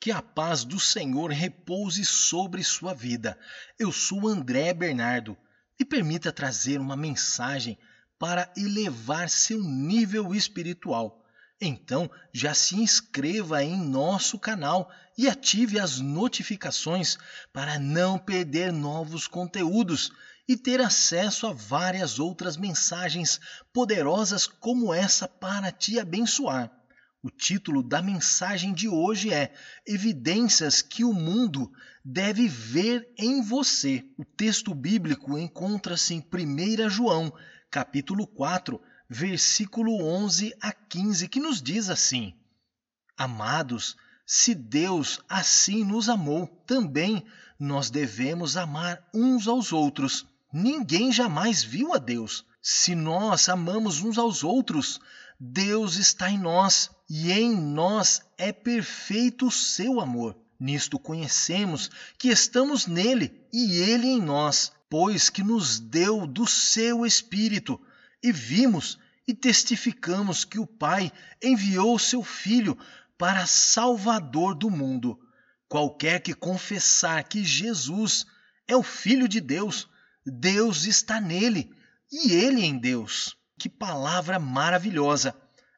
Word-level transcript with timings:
Que 0.00 0.12
a 0.12 0.22
paz 0.22 0.64
do 0.64 0.78
Senhor 0.78 1.30
repouse 1.30 2.04
sobre 2.04 2.62
sua 2.62 2.94
vida. 2.94 3.38
Eu 3.78 3.90
sou 3.90 4.28
André 4.28 4.72
Bernardo. 4.72 5.36
Me 5.78 5.84
permita 5.84 6.32
trazer 6.32 6.78
uma 6.80 6.96
mensagem 6.96 7.76
para 8.18 8.52
elevar 8.56 9.28
seu 9.28 9.62
nível 9.62 10.34
espiritual. 10.34 11.24
Então, 11.60 12.08
já 12.32 12.54
se 12.54 12.76
inscreva 12.76 13.64
em 13.64 13.76
nosso 13.76 14.38
canal 14.38 14.88
e 15.16 15.28
ative 15.28 15.80
as 15.80 15.98
notificações 15.98 17.18
para 17.52 17.78
não 17.78 18.18
perder 18.18 18.72
novos 18.72 19.26
conteúdos 19.26 20.12
e 20.46 20.56
ter 20.56 20.80
acesso 20.80 21.46
a 21.46 21.52
várias 21.52 22.20
outras 22.20 22.56
mensagens 22.56 23.40
poderosas 23.72 24.46
como 24.46 24.94
essa 24.94 25.26
para 25.26 25.72
te 25.72 25.98
abençoar. 25.98 26.77
O 27.20 27.30
título 27.30 27.82
da 27.82 28.00
mensagem 28.00 28.72
de 28.72 28.88
hoje 28.88 29.34
é 29.34 29.52
Evidências 29.84 30.80
que 30.80 31.02
o 31.02 31.12
mundo 31.12 31.68
deve 32.04 32.46
ver 32.46 33.12
em 33.18 33.42
você. 33.42 34.08
O 34.16 34.24
texto 34.24 34.72
bíblico 34.72 35.36
encontra-se 35.36 36.14
em 36.14 36.20
1 36.20 36.88
João, 36.88 37.32
capítulo 37.68 38.24
4, 38.24 38.80
versículo 39.10 40.00
11 40.00 40.54
a 40.60 40.72
15, 40.72 41.26
que 41.26 41.40
nos 41.40 41.60
diz 41.60 41.90
assim: 41.90 42.34
Amados, 43.16 43.96
se 44.24 44.54
Deus 44.54 45.20
assim 45.28 45.84
nos 45.84 46.08
amou, 46.08 46.46
também 46.66 47.26
nós 47.58 47.90
devemos 47.90 48.56
amar 48.56 49.04
uns 49.12 49.48
aos 49.48 49.72
outros. 49.72 50.24
Ninguém 50.52 51.10
jamais 51.10 51.64
viu 51.64 51.92
a 51.92 51.98
Deus. 51.98 52.46
Se 52.60 52.94
nós 52.94 53.48
amamos 53.48 54.02
uns 54.02 54.18
aos 54.18 54.42
outros, 54.42 55.00
Deus 55.38 55.96
está 55.96 56.28
em 56.28 56.38
nós 56.38 56.90
e 57.08 57.30
em 57.30 57.54
nós 57.54 58.22
é 58.36 58.52
perfeito 58.52 59.46
o 59.46 59.52
seu 59.52 60.00
amor. 60.00 60.36
Nisto 60.58 60.98
conhecemos 60.98 61.88
que 62.18 62.28
estamos 62.28 62.86
nele 62.86 63.46
e 63.52 63.76
ele 63.76 64.08
em 64.08 64.20
nós, 64.20 64.72
pois 64.90 65.30
que 65.30 65.42
nos 65.42 65.78
deu 65.78 66.26
do 66.26 66.46
seu 66.46 67.06
Espírito, 67.06 67.80
e 68.20 68.32
vimos 68.32 68.98
e 69.26 69.32
testificamos 69.32 70.44
que 70.44 70.58
o 70.58 70.66
Pai 70.66 71.12
enviou 71.40 71.96
seu 71.98 72.24
Filho 72.24 72.76
para 73.16 73.46
Salvador 73.46 74.56
do 74.56 74.68
mundo. 74.68 75.20
Qualquer 75.68 76.20
que 76.20 76.34
confessar 76.34 77.22
que 77.24 77.44
Jesus 77.44 78.26
é 78.66 78.74
o 78.74 78.82
Filho 78.82 79.28
de 79.28 79.40
Deus, 79.40 79.88
Deus 80.26 80.84
está 80.86 81.20
nele 81.20 81.70
e 82.10 82.32
ele 82.32 82.64
em 82.64 82.78
Deus. 82.78 83.36
Que 83.58 83.68
palavra 83.68 84.38
maravilhosa! 84.38 85.34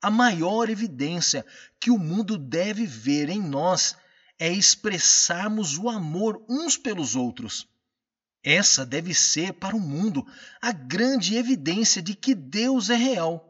A 0.00 0.10
maior 0.10 0.68
evidência 0.68 1.46
que 1.78 1.90
o 1.90 1.98
mundo 1.98 2.36
deve 2.36 2.84
ver 2.84 3.28
em 3.28 3.40
nós 3.40 3.96
é 4.38 4.52
expressarmos 4.52 5.78
o 5.78 5.88
amor 5.88 6.44
uns 6.48 6.76
pelos 6.76 7.14
outros. 7.14 7.68
Essa 8.42 8.84
deve 8.84 9.14
ser 9.14 9.52
para 9.52 9.76
o 9.76 9.80
mundo 9.80 10.26
a 10.60 10.72
grande 10.72 11.36
evidência 11.36 12.02
de 12.02 12.14
que 12.14 12.34
Deus 12.34 12.90
é 12.90 12.96
real. 12.96 13.48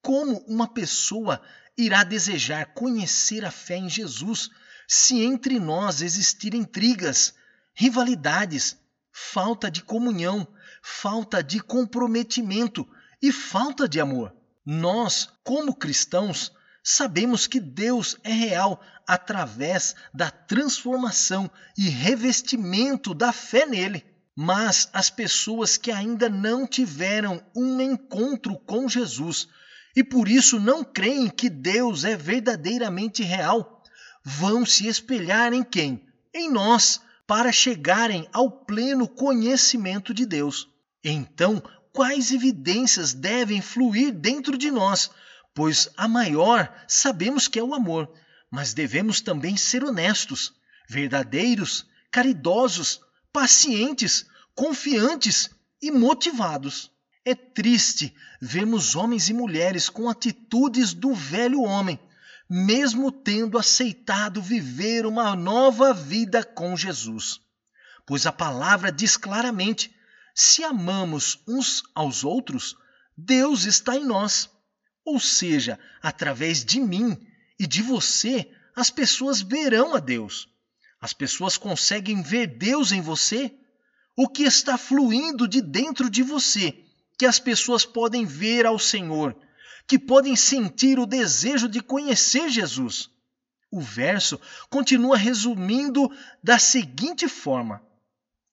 Como 0.00 0.38
uma 0.46 0.68
pessoa 0.68 1.42
irá 1.76 2.04
desejar 2.04 2.74
conhecer 2.74 3.44
a 3.44 3.50
fé 3.50 3.76
em 3.76 3.88
Jesus 3.88 4.48
se 4.86 5.20
entre 5.20 5.58
nós 5.58 6.02
existirem 6.02 6.60
intrigas, 6.60 7.34
rivalidades, 7.74 8.76
falta 9.12 9.70
de 9.70 9.82
comunhão, 9.82 10.48
falta 10.82 11.42
de 11.42 11.60
comprometimento 11.60 12.88
e 13.20 13.30
falta 13.30 13.88
de 13.88 14.00
amor. 14.00 14.34
Nós, 14.64 15.28
como 15.44 15.74
cristãos, 15.74 16.52
sabemos 16.82 17.46
que 17.46 17.60
Deus 17.60 18.16
é 18.24 18.32
real 18.32 18.80
através 19.06 19.94
da 20.14 20.30
transformação 20.30 21.50
e 21.76 21.88
revestimento 21.88 23.12
da 23.14 23.32
fé 23.32 23.66
nele. 23.66 24.04
Mas 24.34 24.88
as 24.92 25.10
pessoas 25.10 25.76
que 25.76 25.92
ainda 25.92 26.28
não 26.28 26.66
tiveram 26.66 27.44
um 27.54 27.80
encontro 27.80 28.58
com 28.58 28.88
Jesus 28.88 29.48
e 29.94 30.02
por 30.02 30.26
isso 30.26 30.58
não 30.58 30.82
creem 30.82 31.28
que 31.28 31.50
Deus 31.50 32.04
é 32.04 32.16
verdadeiramente 32.16 33.22
real, 33.22 33.82
vão 34.24 34.64
se 34.64 34.86
espelhar 34.86 35.52
em 35.52 35.62
quem? 35.62 36.06
Em 36.32 36.50
nós, 36.50 37.00
para 37.26 37.52
chegarem 37.52 38.28
ao 38.32 38.50
pleno 38.50 39.08
conhecimento 39.08 40.12
de 40.12 40.26
Deus. 40.26 40.68
Então, 41.04 41.62
quais 41.92 42.30
evidências 42.30 43.12
devem 43.12 43.60
fluir 43.60 44.12
dentro 44.12 44.56
de 44.56 44.70
nós? 44.70 45.10
Pois 45.54 45.88
a 45.96 46.08
maior 46.08 46.72
sabemos 46.88 47.48
que 47.48 47.58
é 47.58 47.62
o 47.62 47.74
amor, 47.74 48.12
mas 48.50 48.74
devemos 48.74 49.20
também 49.20 49.56
ser 49.56 49.84
honestos, 49.84 50.52
verdadeiros, 50.88 51.86
caridosos, 52.10 53.00
pacientes, 53.32 54.26
confiantes 54.54 55.50
e 55.80 55.90
motivados. 55.90 56.90
É 57.24 57.34
triste 57.34 58.14
vermos 58.40 58.96
homens 58.96 59.28
e 59.28 59.32
mulheres 59.32 59.88
com 59.88 60.08
atitudes 60.08 60.92
do 60.92 61.14
velho 61.14 61.62
homem 61.62 61.98
mesmo 62.54 63.10
tendo 63.10 63.56
aceitado 63.56 64.42
viver 64.42 65.06
uma 65.06 65.34
nova 65.34 65.94
vida 65.94 66.44
com 66.44 66.76
Jesus. 66.76 67.40
Pois 68.06 68.26
a 68.26 68.32
palavra 68.32 68.92
diz 68.92 69.16
claramente: 69.16 69.90
se 70.34 70.62
amamos 70.62 71.42
uns 71.48 71.82
aos 71.94 72.24
outros, 72.24 72.76
Deus 73.16 73.64
está 73.64 73.96
em 73.96 74.04
nós. 74.04 74.50
Ou 75.02 75.18
seja, 75.18 75.78
através 76.02 76.62
de 76.62 76.78
mim 76.78 77.18
e 77.58 77.66
de 77.66 77.80
você, 77.80 78.50
as 78.76 78.90
pessoas 78.90 79.40
verão 79.40 79.94
a 79.94 79.98
Deus. 79.98 80.46
As 81.00 81.14
pessoas 81.14 81.56
conseguem 81.56 82.20
ver 82.20 82.58
Deus 82.58 82.92
em 82.92 83.00
você? 83.00 83.50
O 84.14 84.28
que 84.28 84.42
está 84.42 84.76
fluindo 84.76 85.48
de 85.48 85.62
dentro 85.62 86.10
de 86.10 86.22
você, 86.22 86.84
que 87.18 87.24
as 87.24 87.38
pessoas 87.38 87.86
podem 87.86 88.26
ver 88.26 88.66
ao 88.66 88.78
Senhor 88.78 89.34
que 89.86 89.98
podem 89.98 90.36
sentir 90.36 90.98
o 90.98 91.06
desejo 91.06 91.68
de 91.68 91.80
conhecer 91.80 92.48
Jesus. 92.48 93.10
O 93.70 93.80
verso 93.80 94.38
continua 94.68 95.16
resumindo 95.16 96.10
da 96.42 96.58
seguinte 96.58 97.26
forma: 97.26 97.82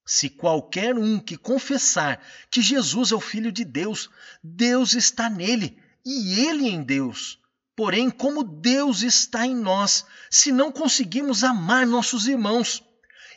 Se 0.06 0.29
qualquer 0.29 0.97
um 0.97 1.19
que 1.19 1.38
confessar 1.38 2.23
que 2.50 2.62
Jesus 2.62 3.12
é 3.12 3.16
o 3.16 3.19
Filho 3.19 3.51
de 3.51 3.66
Deus, 3.66 4.09
Deus 4.41 4.94
está 4.94 5.29
nele 5.29 5.78
e 6.06 6.39
ele 6.39 6.68
em 6.68 6.81
Deus. 6.81 7.38
Porém, 7.75 8.09
como 8.09 8.44
Deus 8.44 9.03
está 9.03 9.45
em 9.45 9.56
nós, 9.56 10.06
se 10.29 10.51
não 10.51 10.72
conseguimos 10.72 11.44
amar 11.44 11.85
nossos 11.85 12.28
irmãos? 12.28 12.84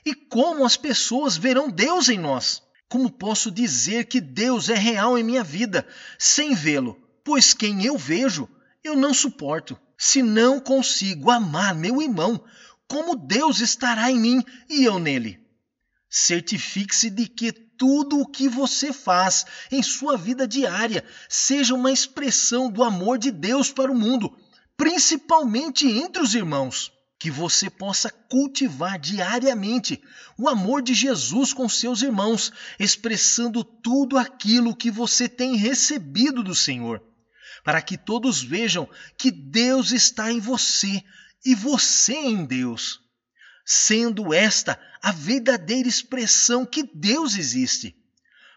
E 0.04 0.14
como 0.14 0.64
as 0.64 0.76
pessoas 0.76 1.36
verão 1.36 1.70
Deus 1.70 2.08
em 2.08 2.19
nós? 2.19 2.62
Como 2.88 3.10
posso 3.10 3.50
dizer 3.50 4.06
que 4.06 4.20
Deus 4.20 4.69
é 4.69 4.75
real 4.75 5.16
em 5.16 5.22
minha 5.22 5.42
vida 5.42 5.86
sem 6.19 6.54
vê-lo? 6.54 7.01
Pois 7.24 7.54
quem 7.54 7.84
eu 7.84 7.96
vejo, 7.96 8.48
eu 8.82 8.96
não 8.96 9.14
suporto. 9.14 9.78
Se 9.96 10.22
não 10.22 10.58
consigo 10.58 11.30
amar 11.30 11.74
meu 11.74 12.02
irmão, 12.02 12.42
como 12.88 13.14
Deus 13.14 13.60
estará 13.60 14.10
em 14.10 14.18
mim 14.18 14.44
e 14.68 14.84
eu 14.84 14.98
nele? 14.98 15.40
Certifique-se 16.10 17.08
de 17.08 17.26
que 17.26 17.52
tudo 17.52 18.20
o 18.20 18.26
que 18.26 18.48
você 18.48 18.92
faz 18.92 19.46
em 19.70 19.82
sua 19.82 20.16
vida 20.16 20.46
diária 20.46 21.04
seja 21.28 21.74
uma 21.74 21.92
expressão 21.92 22.70
do 22.70 22.82
amor 22.82 23.16
de 23.16 23.30
Deus 23.30 23.70
para 23.70 23.90
o 23.90 23.98
mundo, 23.98 24.36
principalmente 24.76 25.86
entre 25.86 26.20
os 26.20 26.34
irmãos. 26.34 26.92
Que 27.18 27.30
você 27.30 27.70
possa 27.70 28.10
cultivar 28.10 28.98
diariamente 28.98 30.02
o 30.36 30.48
amor 30.48 30.82
de 30.82 30.92
Jesus 30.92 31.52
com 31.52 31.68
seus 31.68 32.02
irmãos, 32.02 32.52
expressando 32.78 33.62
tudo 33.62 34.18
aquilo 34.18 34.74
que 34.74 34.90
você 34.90 35.28
tem 35.28 35.54
recebido 35.54 36.42
do 36.42 36.54
Senhor 36.54 37.00
para 37.62 37.80
que 37.80 37.96
todos 37.96 38.42
vejam 38.42 38.88
que 39.16 39.30
Deus 39.30 39.92
está 39.92 40.32
em 40.32 40.40
você 40.40 41.02
e 41.44 41.54
você 41.54 42.14
em 42.14 42.44
Deus, 42.44 43.00
sendo 43.64 44.32
esta 44.32 44.81
a 45.02 45.12
verdadeira 45.12 45.88
expressão 45.88 46.64
que 46.64 46.88
Deus 46.94 47.37
existe. 47.37 47.96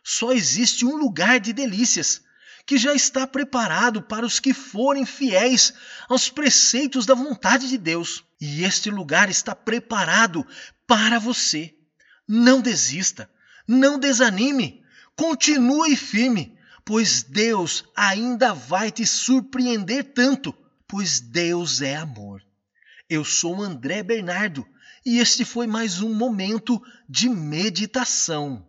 Só 0.04 0.32
existe 0.32 0.86
um 0.86 0.96
lugar 0.96 1.40
de 1.40 1.52
delícias 1.52 2.22
que 2.66 2.78
já 2.78 2.94
está 2.94 3.28
preparado 3.28 4.02
para 4.02 4.26
os 4.26 4.40
que 4.40 4.54
forem 4.54 5.06
fiéis 5.06 5.74
aos 6.10 6.30
preceitos 6.30 7.06
da 7.06 7.14
vontade 7.14 7.70
de 7.70 7.78
Deus. 7.78 8.24
E 8.42 8.64
este 8.64 8.90
lugar 8.90 9.30
está 9.30 9.56
preparado 9.56 10.46
para 10.88 11.20
você. 11.20 11.76
Não 12.28 12.60
desista, 12.60 13.30
não 13.68 14.00
desanime, 14.00 14.84
continue 15.16 15.96
firme, 15.96 16.55
pois 16.86 17.24
Deus 17.24 17.84
ainda 17.96 18.54
vai 18.54 18.92
te 18.92 19.06
surpreender 19.08 20.14
tanto, 20.14 20.56
pois 20.88 21.20
Deus 21.20 21.82
é 21.82 21.96
amor. 21.96 22.44
Eu 23.10 23.26
sou 23.26 23.62
André 23.62 24.04
Bernardo 24.04 24.66
e 25.04 25.18
este 25.18 25.44
foi 25.44 25.66
mais 25.66 26.02
um 26.02 26.14
momento 26.14 26.80
de 27.10 27.28
meditação. 27.28 28.64